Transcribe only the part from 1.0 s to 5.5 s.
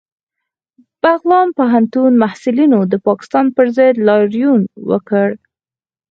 بغلان پوهنتون محصلینو د پاکستان پر ضد لاریون وکړ